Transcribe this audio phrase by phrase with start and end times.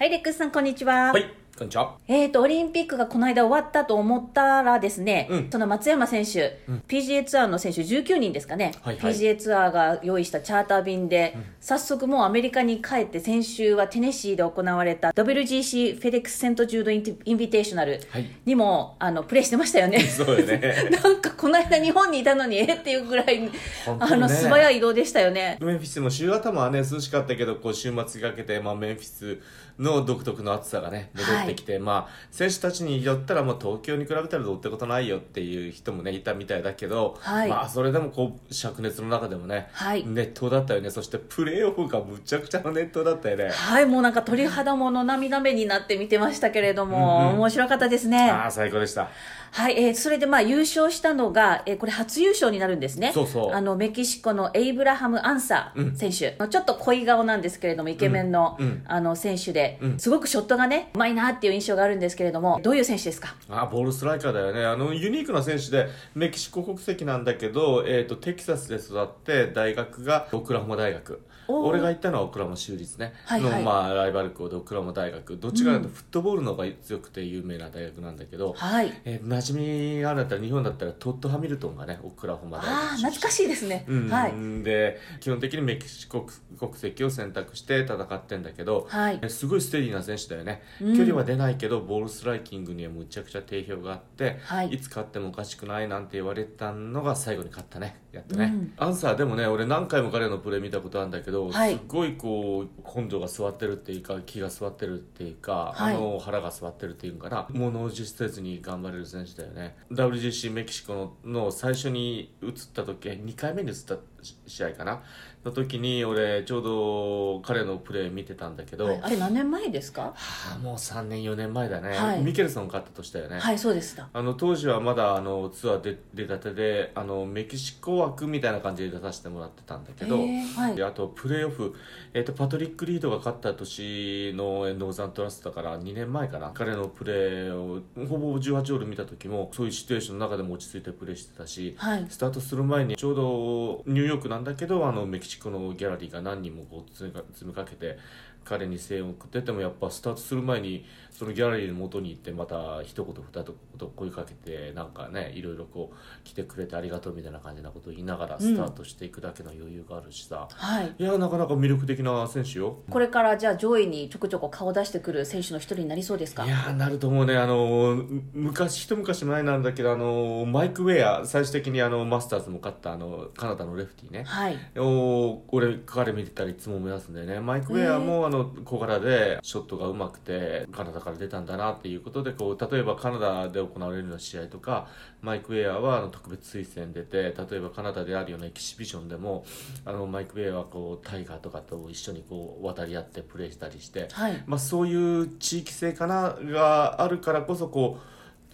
[0.00, 1.12] はい、レックスさん、こんにちは。
[1.12, 1.30] はい、
[1.60, 1.94] こんにちは。
[2.08, 6.58] えーと、オリンピックがこの間終わったと思ったらですね、うんその松山選手、
[6.88, 20.00] PGA ツアーの選手19人ですかね、はいはい PGA ツアーが用意したチャーター便で、早速もうアメリカに帰って、先週はテネシーで行われた WGC フェデックスセントジュードインティインビテーショナルはいにも、あのプレーしてましたよね。
[20.08, 20.88] そうよね。
[21.02, 23.50] なんかこの間日本にいたのにえっていうぐらい、
[23.84, 25.58] 本当にねあの素早い移動でしたよね。
[25.60, 29.38] メンフィスも週頭はね、涼しかったけど、こう週末にかけて、まあメンフィス
[29.78, 40.90] の独特の暑さがね、戻ってきて、まあ選手たちによったらもう東京に比べたらどうってことないよっていう人もね、いたみたいだけど、はいまあそれでもこう、灼熱の中でもね、はい熱湯だったよね。
[40.90, 43.50] そしてプレーオフがむちゃくちゃの熱湯だったよね。
[43.50, 48.30] はい、もうなんか鳥肌もの涙目になって見てましたけれども、うんうん面白かったですね。
[48.30, 49.08] ああ、最高でした。
[49.52, 53.12] はい、えーそれでまあ優勝したのが、えーこれ初優勝になるんですね。
[53.12, 53.52] そうそう。
[53.52, 58.66] あの、メキシコのエイブラハム・アンサー選手、ちょっと恋顔なんですけれども、イケメンの、うん。
[58.66, 58.82] うん。
[58.86, 59.98] あの選手で、うん。
[59.98, 63.34] すごくショットがね、うまいなっていう印象があるんですけれども、どういう選手ですか？
[63.48, 64.64] あボールストライカーだよね。
[64.64, 71.20] あのユニークな選手でメキシコ国籍なんだけど、えー、とテキサスで育って大学がオクラホマ大学
[71.52, 73.58] 俺が行ったのはオクラホマ州立ね、はいはい。
[73.60, 75.36] の、まあ、ライバル校でオクラホマ大学。
[75.36, 78.92] どっちかというとフットボールの方が強くて有名な大学なんだけど、はい。
[79.04, 83.84] えー馴染みがあるんだったら日本だったらトッド・ハミルトンがねオクラホマ大学ああ、懐かしいですね。
[83.88, 84.08] うん。
[84.08, 84.32] はい。
[84.64, 86.26] で基本的にメキシコ
[86.58, 89.18] 国籍を選択して戦ってんだけど、はい。
[89.22, 90.96] えすごいステディな選手だよね、うん。
[90.96, 98.72] 距離は出ないけどボールストライキングにはむちゃくちゃ定評があって、はいつ勝ってもおかしくないなんて言われたのが最後に勝ったねやっとね、うん。
[98.76, 101.74] アンサーでもね俺何回も彼のプレー見たことあるんだけど、はい。
[101.74, 105.94] すごいこう根性が座ってるっていうか気が座ってるっていうか、はい。
[105.94, 107.46] あの腹が座ってるっていうのかな。
[107.50, 109.76] 物おじせずに頑張れる選手だよね。
[109.92, 113.96] WGC メキシコのの最初に移った時2回目に移った
[114.46, 115.02] 試合かな？
[115.42, 119.00] の時に俺ちょうど彼のプレー見てたんだけど、はい。
[119.02, 120.02] あれ何年前ですか？
[120.02, 120.14] は
[120.56, 122.20] あもう3年4年前だね、はい。
[122.20, 124.08] ミケルソン勝った年だよね、はい、そうでした。
[124.12, 130.76] あの当時はまだあのツアーで出たてであのメキシコ枠みたいな感じで出させてもらってたんだけど、はい。
[130.76, 131.74] であとプレーオフ、
[132.12, 136.50] えー、とパトリック・リードが勝った年のノーザントラストだから2年前かな。
[136.52, 142.06] 彼のプレーをほぼ18ホール見た時もそういうシチュエーションの中でも落ち着いてプレーしてたし、はい。
[142.10, 147.12] スタートする前にちょうどニューヨークなんだけどあのメキシコのギャラリーが何人もこう詰
[147.44, 147.98] めかけて
[148.44, 150.84] 彼に声援を送っててもやっぱスタートする前に
[151.20, 160.94] そのギャラリーの元に行ってまた一言二言声かけてなんかねいろいろこう来てくれてありがとうみたいな感じなことを言いながらスタートしていくだけの余裕があるしさ、はい。
[160.98, 162.78] いやなかなか魅力的な選手よ。
[162.88, 166.46] これからじゃあ上位にちょこちょこ顔出してくる選手の一人になりそうですか？
[166.46, 167.36] いやーなると思うね。
[167.36, 174.56] あのむ昔一昔前なんだけどあのマイク・ウェア最終的にあのマスターズも勝ったあのカナダのレフティーね、はい。
[174.78, 177.40] お俺彼見てたらいつも思い出すんだよね。
[177.40, 184.88] マイク・ウェアもあの小柄でショットが上手くてカナダから出たんだなっていうことでこう例えばカナダで行われるような試合とか
[185.22, 189.44] マイク・ウェアはあの特別推薦出て例えばカナダであるようなエキシビションでも
[189.84, 194.42] あのマイク・ウェアはこうタイガーとかと一緒にこう渡り合ってプレーしたりして、はい。
[194.46, 197.98] まあ、そういう地域性かながあるからこそこ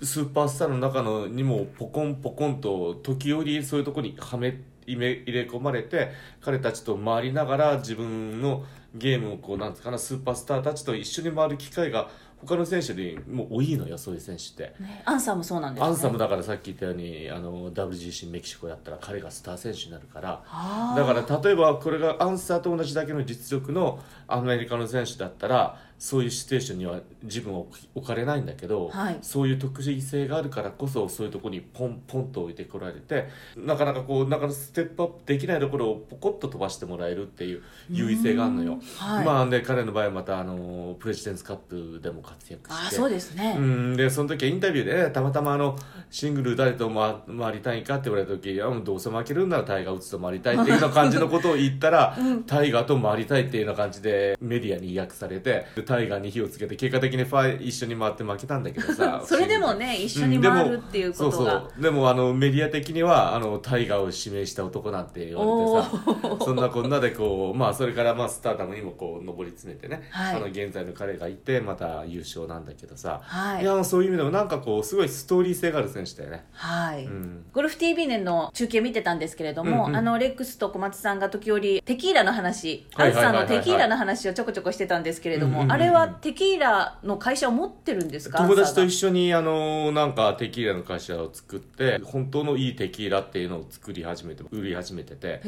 [0.01, 8.65] うスーパースターの中のにもポコンポコンと時折そういうところにはめ入れ込まれて彼たちと回りながら自分の
[8.95, 12.09] ゲームをこうなんつうかなスーパースターたちと一緒に回る機会が
[12.45, 14.75] 他の選手よりもう多いのよそういう選手って。
[14.83, 15.89] ねアンサーもそうなんですね。
[15.89, 29.19] アンサムだからさっき言ったようにあの WGC メキシコやったら彼がスター選手になるからあーだから例えばこれがアンサーと同じだけの実力のアメリカの選手だったらそういうシチュエーションには自分を置かれないんだけど、はい。
[29.23, 38.79] そういう特異性があるからこそそういうところにポンポンと置いてこられてなかなかこうなかなかステップアップできないところをポコッと飛ばしてもらえるっていう優位性があるのよ。
[38.99, 39.25] はい。
[39.25, 42.87] まあで彼の場合はまたあのプレジデンスカップでも活躍して。
[42.87, 43.57] あーそうですね。
[43.59, 45.77] うん、でその時はインタビューで、ね、たまたまあの
[46.11, 52.17] シングル誰と回回りたいかって言われた時いやもうどうせ負けるんならタイガー打つと回りたいっていうような感じのことを言ったら、
[52.47, 61.61] タイガーと回りたいっていうような感じでメディアに訳されてでタイガーに火をつけて結果的にファイ一緒に回って負けたんだけどさ それでもね、一緒に回るっていうことそうが。
[61.61, 70.37] そうでもあのメディア的にはあのタイガーを指名した男なんて言われてさそんなこんなでこうまあそれからまあスターダムにもこう上り詰めてね、はい。
[70.37, 73.65] あの現在の彼がいてまた優勝なんだけどさ、はい。
[73.65, 76.45] やそういう意味でもなんかこうすごいストーリー性がある選手だよね。
[76.53, 77.45] はい、うん。
[77.53, 79.97] ゴルフ TV ねの中継見てたんですけれども、うんうん。
[79.97, 88.39] あのレックスと小松さんが時折テキーラの話、はいはいアンサーのテキーラの話をちょこちょこしてたんですけれども、うんうんうんあれはテキーラの会社を持ってるんですか？
[88.39, 95.41] 友達と一緒緒にあのなんかテキーラの会社を作って本当のいいテキーラっていうのを作り始めて売り始めてて。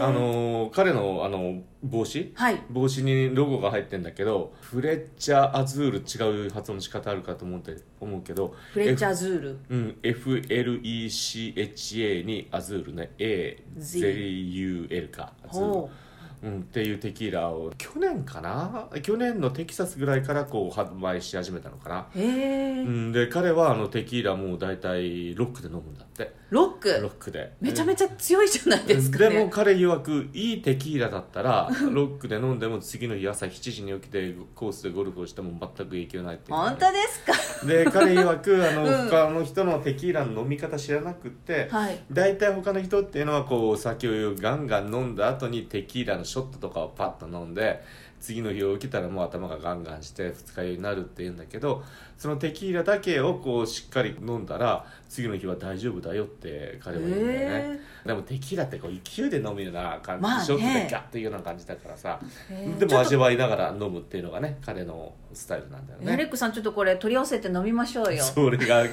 [0.00, 2.32] あの彼のあの帽子？
[2.34, 2.62] はい。
[2.70, 9.58] 帽子にロゴが入ってんだけどフレッチャーアズール違う発音の仕方あるかと思って思うけどフレッチャーズール
[10.02, 13.10] ？F うん FLECHA にアズールね。
[13.18, 15.32] AZUL か。
[15.48, 15.72] アズール。
[15.72, 15.90] ほ
[16.44, 18.88] うん、っていうテキーラを去年かな？
[19.02, 26.34] 去年のテキサスぐらいからこう販売し始めたのかな、え、うん、で彼はあのテキーラもう大体ロックで飲むんだって。
[26.50, 27.00] ロック？
[27.00, 27.54] ロックで。
[27.60, 29.18] めちゃめちゃ強いじゃないですか。
[29.18, 37.24] ねでも彼曰くいいテキーラだったらロックで飲んでも次の日朝7時に起きてコースでゴルフをしても全く影響ないっていう、本当です
[37.60, 37.66] か？
[37.66, 39.08] で彼曰くあの、うん。
[39.08, 41.98] 他の人のテキーラの飲み方知らなくって、はい。
[42.12, 47.80] 大体他の人っていうのはこう酒をガンガン飲んだ後にテキーラのショットとかをパッと飲んで
[48.20, 51.84] 次の日起きたらもう頭がガンガンして二日酔いになるっていうんだけど
[52.18, 57.80] そのテキーラだけをこうしっかり飲んだら次の日は大丈夫だよって彼は言うんだよね。
[58.04, 60.44] へでもテキーラってこう勢いで飲むような感じ、まあね。
[60.44, 62.18] ショットでガッというような感じだからさ
[62.50, 62.78] へー。
[62.78, 66.06] でも味わいながら飲むっていうのがね彼のスタイルなんだよね。
[66.06, 68.24] とエレックさんちょっとこれ取り寄せて飲みましょうよ。
[68.24, 68.84] それが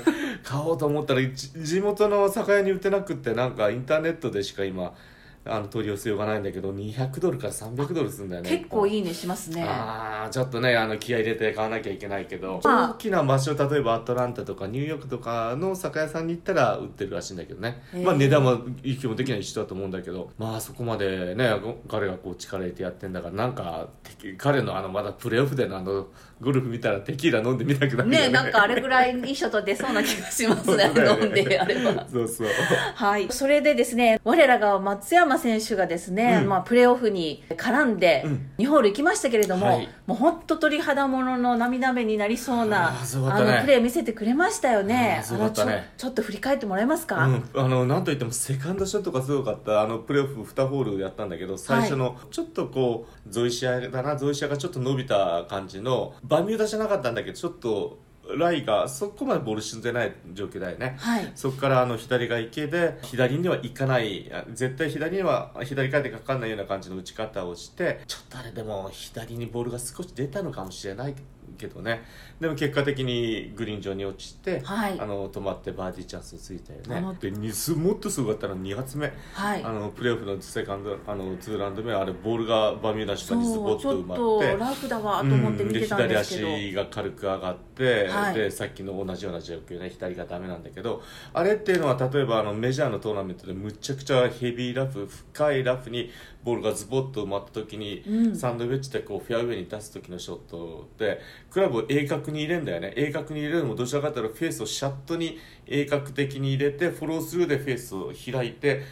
[0.44, 4.94] 買おうと思ったらじ地元の酒屋に売ってなくってなんかインターネットでしか今
[5.44, 8.50] あの取り寄せようがないんだけど200ドルから300ドルするんだよね。
[8.50, 9.64] 結構いいいねしますね。
[9.64, 12.92] ああちょっとねあの気合い入れて買わなきゃいけないけどまあ。
[12.92, 17.82] 大きな場所例えばアトランタとかニューヨークとかの酒屋さんに行ったら売ってるらしいんだけどね。
[17.94, 18.06] へー。
[18.06, 20.30] まあ値段は基本的には一緒だと思うんだけど。
[20.38, 21.50] まあそこまでね
[21.90, 23.88] 彼がこう力入れてやってんだからなんか
[24.22, 26.08] て彼のあのまだプレーオフでのあの
[26.42, 28.28] ゴルフ見たらテキーラ飲んでみたくなるよね。
[28.28, 32.48] ねなんかあれぐらいいいショット出そうな気がしますねね飲んであればそうそう
[32.96, 36.50] はい、それでですね我らが松山選手がですね、うん。
[36.50, 38.50] まあ、プレーオフに絡んでうん。
[38.60, 39.90] 2ホール行きましたけれども、はい。
[40.06, 43.56] もう本当鳥肌ものの涙目になりそうなあね。
[43.56, 44.92] のプレー見せてくれましたよね。
[44.92, 45.24] ね。
[45.24, 45.66] ちょ
[45.98, 58.00] ちょっと振り返ってもらえますか、うん、あのなんといってもセカンドショットがすごかったあのプレーオフ2ホールやったんだけど最初のちょっとこうゾイシアだなゾイシアがちょっと伸びた感じのバミューダじゃなかったんだけどちょっと
[58.38, 60.96] ライがそこまでボール沈んでない状況だよね。
[61.00, 61.32] はい。
[61.36, 64.32] そこからあの左が池で左には行かない。
[64.34, 71.16] あ絶対左には左回転かかんないような感じの打ち方をしてちょっとあれでも左にボールが少し出たのかもしれない
[71.58, 72.04] けどね。
[72.40, 75.00] でも結果的にグリーン上に落ちて、はい。
[75.00, 77.18] あの止まってバーディーチャンスついたよね。
[77.20, 77.32] で
[77.76, 79.64] もっとすごかったのは2発目、はい。
[79.64, 86.54] あのプレーオフのセカンドあの2ラウンド目はあれボールがバミューダ下にスそうちょっポッと埋まとってラフだわと思って見てたんですけど、うん。
[86.54, 88.36] で左足が軽く上がって、はい。
[88.36, 91.02] でさっきの同じような状況ね左がダメなんだけど
[91.34, 96.10] あれっていうのは例えばあのメジャーのトーナメントでむちゃくちゃヘビーラフ深いラフに
[96.44, 98.36] ボールがズボッと埋まった時に、うん。
[98.36, 102.94] サンドウェッジでこうフェアウェイに出す時のショットでクラブを鋭角に入れるんだよね。
[102.96, 108.84] 鋭角に入れるのもどちらかというとフェースをシャットに鋭角的に入れてフォロースルーでフェースを開いて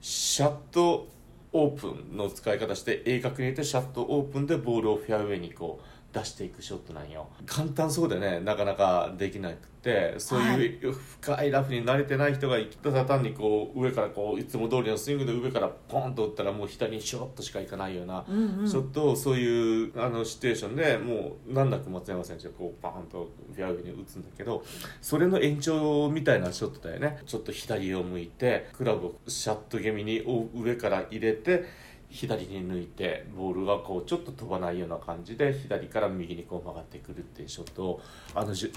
[0.00, 1.08] シャット
[1.52, 7.28] オープンの使い方して鋭角に入れてシャットオープンでボールをフェアウェイにこう出していくショットなんよ。
[7.44, 8.40] 簡単そうでね。
[8.40, 9.76] なかなかできなくて。
[10.18, 18.68] そういう深いラフに慣れてない人がただ単にこう上からこういつも通りのスイングで上からポンと打ったらもう左にシュロッとしかいかないようなうんうん。
[18.68, 24.64] ショットをそういうあのシチュエーションでもう難なく松山選手がこうパーンとフェアウェイに打つんだけど
[25.00, 27.20] それの延長みたいなショットだよね。
[27.24, 30.20] ちょっと左を向いてクラブをシャット気味に
[30.52, 31.64] 上から入れて
[32.08, 38.02] 左に抜いてボールがこうちょっと飛ばないような感じで左から右にこう曲がってくるっていうショットを
[38.34, 38.68] あの状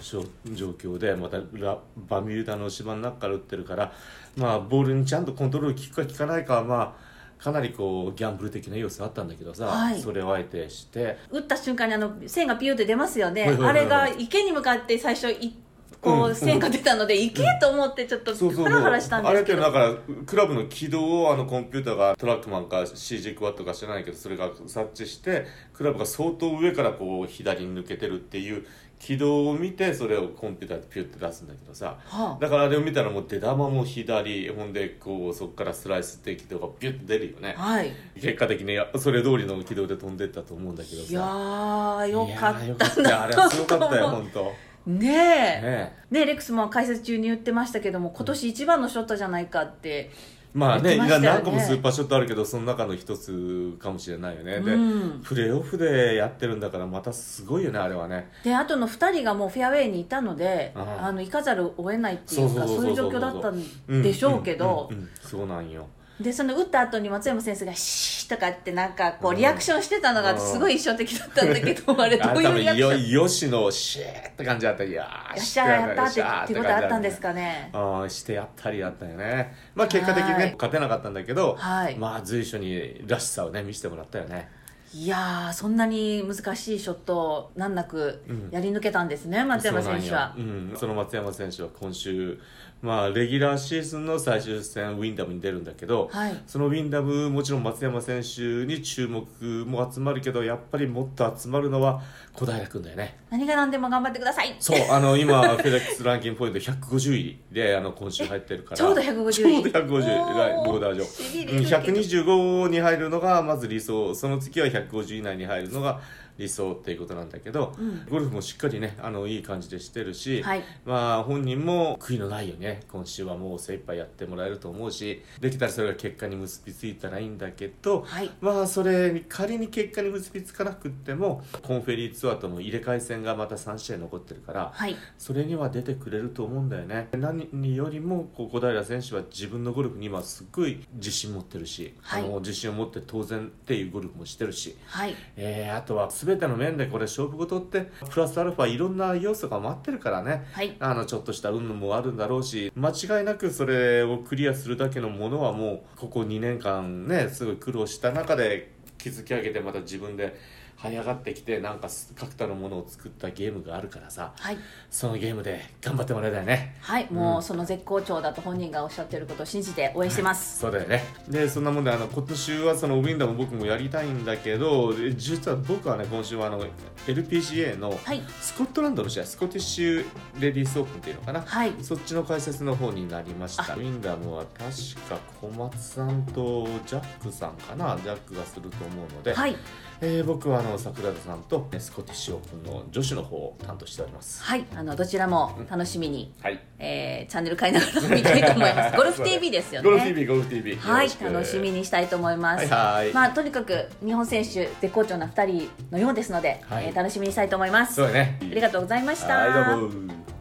[0.71, 1.77] 況でまたラ
[2.09, 3.93] バミューダの芝の中から打ってるから、
[4.35, 10.01] まあ、ボールにちゃんとコントロール効くか効かないかはまあかなりこうギャンブル的な要素あったんだけどさ、はい。
[10.01, 11.17] それをあえてして。
[11.31, 13.79] 打った瞬間にあの線がピューって出ますよね、はいはいはいはい。
[13.79, 15.68] あれが池に向かって最初いこう
[16.01, 16.23] ん。
[16.23, 19.59] ううん線が出たので、池と思ってちょっとハラハラしたんあですけど。
[19.59, 28.65] れってだからクラブの軌道をあのコンピューターがトラックマンか CG クワットか知らないけどそれが察知してクラブが相当上からこう左に抜けてるっていう
[28.99, 31.97] 軌道を見てそれをコンピューターでピュッて出すんだけどさ。
[32.05, 32.37] はあ。
[32.41, 37.55] だからあれを見たらもう出玉も左ほんでこうそこからスライスって軌道がピュッて出るよね。
[37.57, 37.93] はい。
[38.15, 41.09] 結果的にそれ通りの軌道で飛んでったと思うんだけどさ。
[41.09, 43.03] いやーよかっった。
[43.03, 44.53] たあれはすごかったよ本当
[44.89, 45.61] ねえ。
[45.61, 50.09] ねねレックスも解説中に言ってましたけども今年一番のショットじゃないかって
[50.53, 51.19] まあねね。
[51.19, 54.59] 何個もスーパーショットあるけどその中の一つかもしれないよね。
[54.61, 55.21] で、うん。
[55.23, 58.31] プレーオフでやってるんだからまたすごいよねあれはね。
[58.43, 64.89] であとの2人がもうフェアウェイにいたのであの行かざるを得ないっていうかそういう状況だったんでしょうけど。
[65.21, 65.87] そうなんよ
[66.19, 74.83] でその打った後に松山選手が「シー」とかってなんかこうリアクションしてたのがすごい印象的だったんだけど、 あれどういうリアクションよしのシーって感じだった。
[74.83, 77.69] いやよっしゃやったってってことあったんですかね。
[77.71, 79.55] ああしてやったりやったよね。
[79.75, 80.53] まあ結果的にね、はい。
[80.53, 81.95] 勝てなかったんだけど、はい。
[81.95, 84.59] まあ随所にらしさをね見せてもらったよね。
[84.91, 90.33] いやーそんなに難しいショットを難なくやり抜けたんですね、松山選手は。
[90.35, 92.39] そうん、その松山選手は今週、
[92.81, 96.43] まあ、レギュラーシーズンの最終戦ウィンダムに出るんだけど、はい。
[96.47, 99.25] そのウィンダムもちろん松山選手に注目
[99.65, 102.01] も集まるけどやっぱりもっと集まるのは
[102.33, 103.17] 小平君だよね。
[103.29, 104.55] 何が何でも頑張ってください。
[104.59, 108.77] そうあの今フェデックスランキングポイント150位であの今週入ってるから。
[108.77, 111.03] ちょうど150位ちょうど150位ラインボーダー上。
[111.03, 114.15] しびれうんるけど125に入るのがまず理想。
[114.15, 115.99] その次は150以内に入るのが
[116.39, 117.75] 理想っていうことなんだけど、
[118.09, 120.63] ゴルフもしっかりねあのいい感じでしてるし、はい。
[120.85, 122.79] まあ本人も悔いのないよね。
[122.89, 128.31] 今週はもう精一杯やってもらえると思うしできたらそれが結果に結びついたらいいんだけど、はい。
[128.39, 134.95] まあそれに仮に結果に結びつかなくってもコンフェリーツアーとの入れ替え戦がまた3試合残ってるから、はい。
[135.17, 137.09] それには出てくれると思うんだよね。
[137.17, 142.23] 何よりも小平選手は自分のゴルフに今すっごい自信持ってるし、はい。
[142.23, 145.15] あの自信を持って当然っていうゴルフもしてるし、はい。
[145.35, 150.75] えーあとは全ての面でこれ勝負事ってプラスアルファいろんな要素が待ってるからね、はい。
[150.79, 160.37] あのちょっとした運もあるんだろうし間違いなくそれをクリアするだけのものはもうここ2年間ねすごい苦労した中で築き上げてまた自分で
[160.81, 160.97] 這い。
[160.97, 164.57] 上がってきてなんか確たるものを作ったゲームがあるからさはい。
[164.89, 166.75] そのゲームで 頑張ってもらいたいね。
[166.81, 170.59] はい、もうその絶好調だと本人がおっしゃってることを信じて応援してます。
[170.59, 171.03] そうだよね。
[171.27, 176.65] でそんなもんであの今年はそのウィンダム僕もやりたいんだけどで実は僕はね今週はあの
[177.07, 178.23] LPGA のはい。
[178.41, 180.05] スコットランドの試合スコティッシュ
[180.39, 181.73] レディースオープンっていうのかな、はい。
[181.81, 183.73] そっちの解説の方になりました。
[183.75, 184.69] ウィンダムは確
[185.09, 187.97] か小松さんとジャックさんかな？
[188.01, 189.55] ジャックがすると思うので、はい、
[190.01, 198.95] えー僕はあの桜田さんとスコティッシュオープンの女子の方を担当しておりますはい、あのどちらも楽しみに、はいえーチャンネル変えながら見たいと思います。
[198.97, 199.89] ゴルフ TV ですよね。
[199.89, 202.67] ゴルフ TV ゴルフ TV はい楽しみにしたいと思います。
[202.71, 207.95] はいはいまあとにかく日本選手絶好調な2人のようですので、はいえー楽しみにしたいと思います。
[207.95, 209.35] そうだねありがとうございました。
[209.35, 210.38] はいどうも